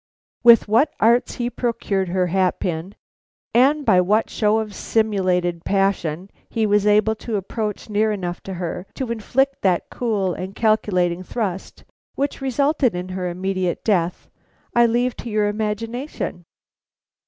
"With 0.41 0.67
what 0.67 0.91
arts 0.99 1.35
he 1.35 1.47
procured 1.51 2.09
her 2.09 2.25
hat 2.25 2.59
pin, 2.59 2.95
and 3.53 3.85
by 3.85 4.01
what 4.01 4.31
show 4.31 4.57
of 4.57 4.73
simulated 4.73 5.63
passion 5.63 6.31
he 6.49 6.65
was 6.65 6.87
able 6.87 7.13
to 7.17 7.35
approach 7.35 7.87
near 7.87 8.11
enough 8.11 8.41
to 8.45 8.55
her 8.55 8.87
to 8.95 9.11
inflict 9.11 9.61
that 9.61 9.91
cool 9.91 10.33
and 10.33 10.55
calculating 10.55 11.21
thrust 11.21 11.83
which 12.15 12.41
resulted 12.41 12.95
in 12.95 13.09
her 13.09 13.29
immediate 13.29 13.83
death, 13.83 14.27
I 14.75 14.87
leave 14.87 15.15
to 15.17 15.29
your 15.29 15.47
imagination. 15.47 16.45